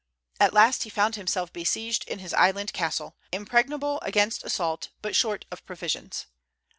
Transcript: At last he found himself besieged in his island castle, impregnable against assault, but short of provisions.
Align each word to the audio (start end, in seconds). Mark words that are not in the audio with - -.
At 0.39 0.51
last 0.55 0.81
he 0.81 0.89
found 0.89 1.13
himself 1.15 1.53
besieged 1.53 2.05
in 2.07 2.17
his 2.17 2.33
island 2.33 2.73
castle, 2.73 3.15
impregnable 3.31 3.99
against 4.01 4.43
assault, 4.43 4.89
but 5.03 5.15
short 5.15 5.45
of 5.51 5.63
provisions. 5.67 6.25